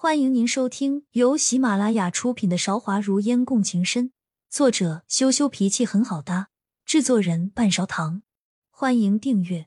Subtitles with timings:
[0.00, 4.10] 欢迎您收听由喜马拉雅出品的《韶华如烟共情深》，
[4.48, 6.50] 作者羞羞脾气很好搭，
[6.84, 8.22] 制作人半勺糖。
[8.70, 9.66] 欢迎订阅。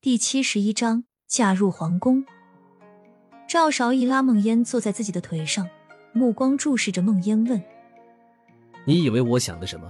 [0.00, 2.26] 第七十一章：嫁入皇宫。
[3.48, 5.68] 赵韶一拉梦烟坐在自己的腿上，
[6.12, 7.62] 目光注视着梦烟，问
[8.84, 9.88] ：“你以为我想的什么？”“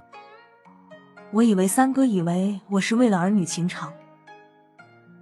[1.33, 3.91] 我以为三哥以为我是为了儿女情长。”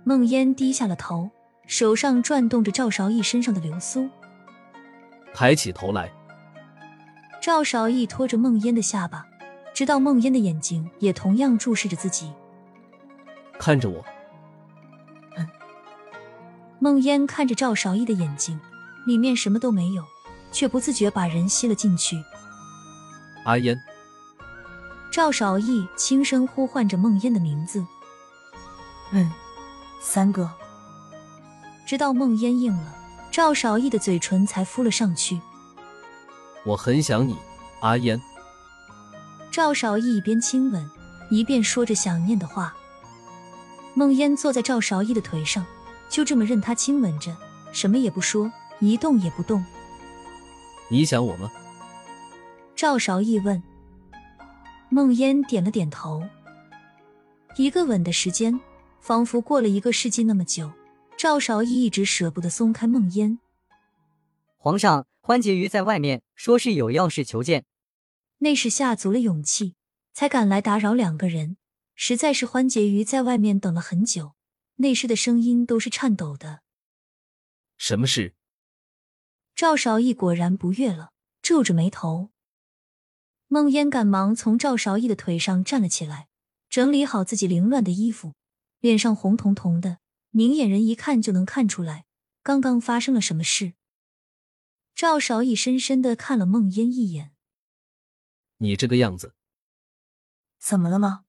[0.03, 1.31] 梦烟低下了头。
[1.67, 4.09] 手上转动着赵韶义身上的流苏，
[5.35, 6.13] 抬起头来。
[7.43, 9.27] 赵少义拖着梦烟的下巴，
[9.75, 12.33] 直到梦烟的眼睛也同样注视着自己，
[13.59, 14.05] 看着我。
[15.37, 15.47] 嗯。
[16.79, 18.61] 梦烟看着赵少义的眼睛，
[19.07, 20.05] 里面什么都没有，
[20.53, 22.17] 却不自觉把人吸了进去。
[23.45, 23.77] 阿烟。
[25.11, 27.85] 赵少义轻声呼唤着梦烟的名字。
[29.13, 29.31] 嗯，
[30.01, 30.51] 三哥。
[31.87, 32.95] 直到梦烟应了，
[33.31, 35.41] 赵少义的嘴唇才敷了上去。
[36.65, 37.37] 我很想你，
[37.81, 38.21] 阿烟。
[39.53, 40.91] 赵少义一边亲吻，
[41.31, 42.75] 一边说着想念的话。
[43.95, 45.65] 梦烟坐在赵少义的腿上，
[46.11, 47.35] 就这么任他亲吻着，
[47.73, 49.65] 什么也不说，一动也不动。
[50.89, 51.51] 你想我吗？
[52.75, 53.63] 赵少义问。
[54.89, 56.23] 梦烟点了点头。
[57.57, 58.61] 一个吻的时间，
[59.01, 60.71] 仿佛过了一个世纪那么久。
[61.27, 63.41] 赵韶义一直舍不得松开梦烟。
[64.57, 67.65] 皇上，欢婕妤在外面，说是有要事求见。
[68.39, 69.75] 内侍下足了勇气
[70.13, 71.57] 才敢来打扰两个人，
[71.97, 74.35] 实在是欢婕妤在外面等了很久，
[74.77, 76.61] 内侍的声音都是颤抖的。
[77.77, 78.37] 什么事？
[79.57, 81.11] 赵韶义果然不悦了，
[81.43, 82.31] 皱着眉头。
[83.49, 86.29] 梦烟赶忙从赵韶义的腿上站了起来，
[86.71, 88.35] 整理好自己凌乱的衣服，
[88.79, 89.99] 脸上红彤彤的。
[90.37, 92.05] 明眼人一看就能看出来，
[92.43, 93.73] 刚刚发生了什么事。
[94.95, 97.33] 赵少义深深的看了孟烟一眼
[98.61, 99.35] ：“你这个样子，
[100.59, 101.25] 怎么了吗？”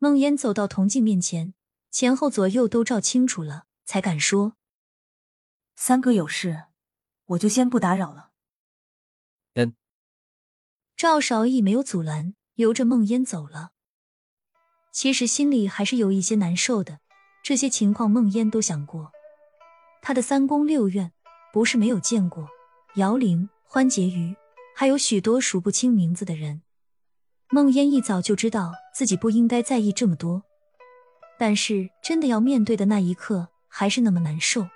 [0.00, 1.52] 梦烟走到铜镜面前，
[1.90, 4.56] 前后左右都照清楚了，才敢说
[5.76, 6.68] ：“三哥有事，
[7.26, 8.30] 我就先不打扰了。”
[9.52, 9.76] 嗯。
[10.96, 13.72] 赵少义没有阻拦，由着梦烟走了。
[14.90, 17.00] 其实心里还是有一些难受的。
[17.42, 19.10] 这些情况，梦烟都想过。
[20.00, 21.12] 他的三宫六院
[21.52, 22.48] 不是没有见过，
[22.94, 24.36] 姚玲、欢婕妤，
[24.76, 26.62] 还有许多数不清名字的人。
[27.50, 30.44] 梦烟一早就知道自己不应该在意这么多，
[31.38, 34.68] 但是真的要面对的那一刻，还是那么难受。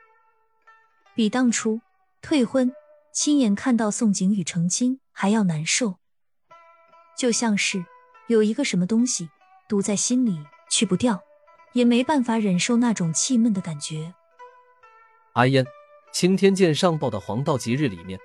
[1.14, 1.80] 比当初
[2.20, 2.72] 退婚、
[3.12, 5.96] 亲眼看到宋景宇成亲还要难受。
[7.16, 7.84] 就像是
[8.28, 9.30] 有一个什么东西
[9.68, 11.22] 堵在心里，去不掉。
[11.76, 14.14] 也没办法忍受那种气闷的感觉。
[15.34, 15.66] 阿烟，
[16.10, 18.18] 青天剑上报的黄道吉日里面，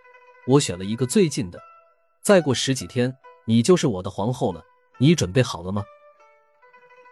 [0.47, 1.59] 我选了一个最近的。
[2.21, 3.13] 再过十几天，
[3.45, 4.63] 你就是我的皇后了。
[4.99, 5.83] 你准备好了吗？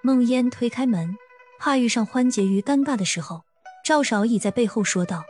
[0.01, 1.17] 梦烟推开门，
[1.59, 3.43] 怕遇上欢婕妤尴尬的时候，
[3.83, 5.25] 赵少已在背后说道。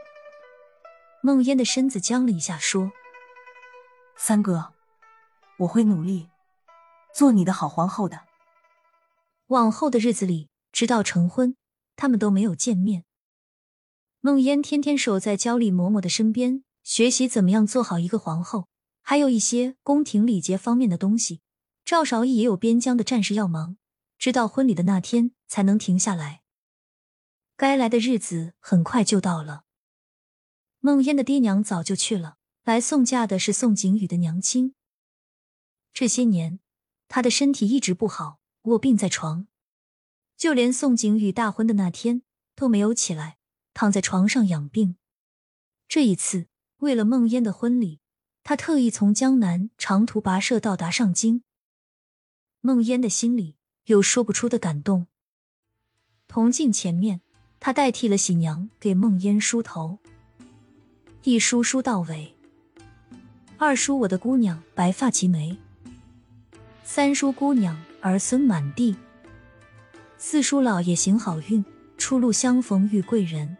[1.23, 2.91] 梦烟的身子僵了一下，说
[4.15, 4.73] ：“三哥，
[5.57, 6.29] 我会努力
[7.15, 8.19] 做你的好皇后的。
[9.47, 11.57] 往后的日子里。”直到成婚，
[11.97, 13.03] 他们都没有见面。
[14.21, 18.69] 梦烟天天守在焦丽嬷嬷的身边，学习怎么样做好一个皇后，
[19.01, 21.41] 还有一些宫廷礼节方面的东西。
[21.83, 23.75] 赵少义也有边疆的战事要忙，
[24.17, 26.43] 直到婚礼的那天才能停下来。
[27.57, 29.65] 该来的日子很快就到了。
[30.79, 34.75] 梦烟的爹娘早就去了，来送嫁的是宋景宇的娘亲。
[35.91, 36.61] 这些年，
[37.09, 39.47] 他的身体一直不好，卧病在床。
[40.39, 42.21] 就连宋景宇大婚的那天
[42.55, 43.37] 都没有起来，
[43.73, 44.95] 躺在床上养病。
[45.89, 47.99] 这一次，为了梦烟的婚礼，
[48.41, 51.43] 他特意从江南长途跋涉到达上京。
[52.61, 55.07] 梦烟的心里有说不出的感动。
[56.29, 57.19] 铜镜前面，
[57.59, 59.99] 他代替了喜娘给梦烟梳头，
[61.23, 62.33] 一梳梳到尾。
[63.57, 65.57] 二梳我的姑娘白发齐眉，
[66.85, 68.95] 三梳姑娘儿孙满地。
[70.21, 71.63] 四叔老爷行好运，
[71.97, 73.55] 出入相逢遇贵人。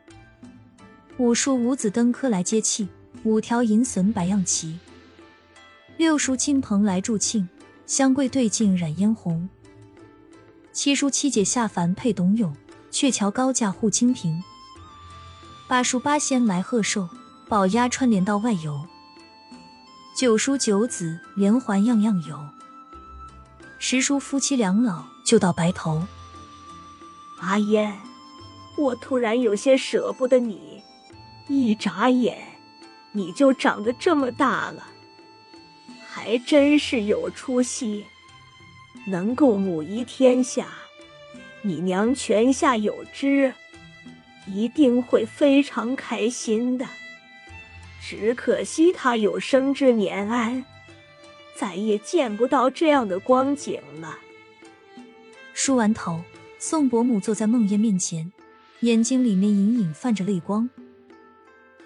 [1.16, 2.90] 五叔五子登科来接气，
[3.24, 4.78] 五条银笋百样齐。
[5.96, 7.48] 六叔亲朋来助庆，
[7.86, 9.48] 香桂对镜染嫣红。
[10.74, 12.54] 七叔七姐下凡配董永，
[12.92, 14.44] 鹊桥高架护清平。
[15.66, 17.08] 八叔八仙来贺寿，
[17.48, 18.86] 宝鸭串联到外游。
[20.14, 22.38] 九叔九子连环样样有。
[23.78, 26.06] 十叔夫妻两老就到白头。
[27.42, 27.94] 阿烟，
[28.78, 30.84] 我突然有些舍不得你。
[31.48, 32.38] 一眨眼，
[33.12, 34.86] 你就长得这么大了，
[36.08, 38.06] 还真是有出息。
[39.08, 40.68] 能够母仪天下，
[41.62, 43.54] 你娘泉下有知，
[44.46, 46.86] 一定会非常开心的。
[48.02, 50.64] 只可惜他有生之年安，
[51.56, 54.18] 再也见不到这样的光景了。
[55.54, 56.22] 梳完头，
[56.62, 58.34] 宋伯母坐在梦烟面前，
[58.82, 60.70] 眼睛里面隐隐泛着泪光。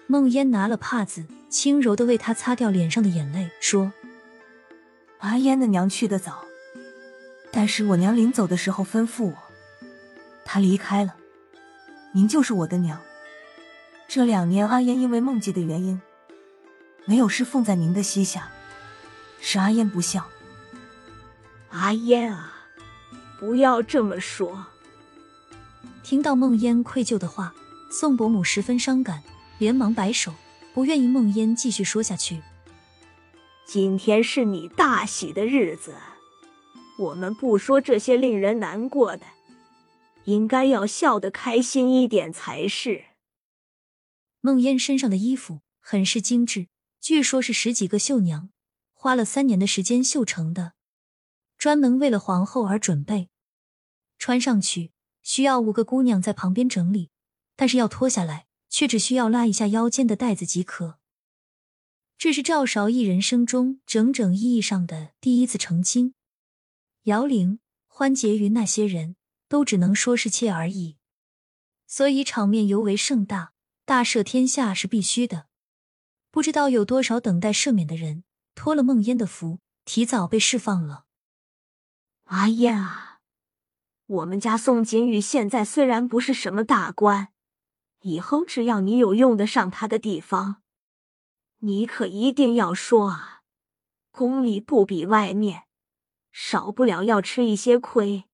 [0.08, 3.92] 梦烟拿了帕子，轻柔的为他擦掉脸上的眼泪，说
[5.20, 6.44] ：“阿烟的娘去的早，
[7.52, 9.34] 但是我娘临走的时候吩咐我，
[10.44, 11.14] 她离开了，
[12.12, 13.00] 您就是我的娘。
[14.08, 16.02] 这两年阿烟因为梦记的原因，
[17.04, 18.50] 没有侍奉在您的膝下，
[19.40, 20.26] 是阿烟不孝。
[21.70, 22.53] 阿烟啊，
[23.44, 24.66] 不要这么说。”
[26.02, 27.54] 听到梦烟愧疚的话，
[27.90, 29.22] 宋伯母十分伤感。
[29.58, 30.34] 连忙摆手，
[30.74, 32.42] 不愿意梦烟继续说下去。
[33.64, 35.94] 今天是你大喜的日子，
[36.98, 39.24] 我们不说这些令人难过的，
[40.24, 43.04] 应该要笑得开心一点才是。
[44.40, 46.66] 梦烟身上的衣服很是精致，
[47.00, 48.50] 据说是十几个绣娘
[48.92, 50.72] 花了三年的时间绣成的，
[51.56, 53.30] 专门为了皇后而准备。
[54.18, 57.10] 穿上去需要五个姑娘在旁边整理，
[57.56, 58.46] 但是要脱下来。
[58.74, 60.98] 却只需要拉一下腰间的带子即可。
[62.18, 66.14] 这是赵韶义人生中整整意义上的第一次成亲。
[67.04, 69.14] 姚玲、欢结余那些人
[69.48, 70.96] 都只能说是妾而已，
[71.86, 73.52] 所以场面尤为盛大，
[73.84, 75.46] 大赦天下是必须的。
[76.32, 78.24] 不知道有多少等待赦免的人
[78.56, 81.04] 托了梦烟的福，提早被释放了。
[82.24, 83.13] 哎呀，
[84.06, 87.28] 我们家宋锦宇现在虽然不是什么大官。
[88.00, 90.56] 以后只要你有用得上他的地方，
[91.60, 93.40] 你可一定要说啊！
[94.10, 95.62] 宫里不比外面，
[96.30, 98.24] 少不了要吃一些亏。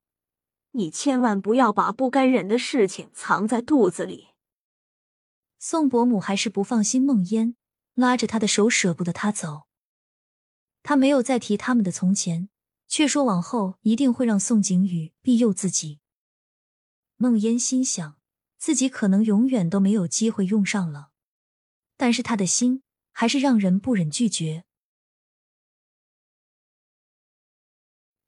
[0.72, 4.30] 你千万不要把不该忍的事情藏在肚子里。
[5.60, 7.54] 宋伯母还是不放心梦烟，
[7.94, 9.68] 拉着他的手舍不得他走。
[10.82, 12.48] 他没有再提他们的从前，
[12.90, 16.00] 却说往后一定会让宋景宇庇佑自己。
[17.16, 18.20] 梦烟心想。
[18.60, 21.12] 自己可能永远都没有机会用上了，
[21.96, 24.66] 但是他的心还是让人不忍拒绝。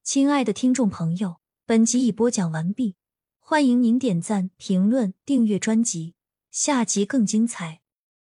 [0.02, 2.96] 亲爱的听众朋友，本集已播讲完毕，
[3.38, 6.14] 欢迎您点赞、评论、订阅专辑，
[6.50, 7.81] 下集更精彩。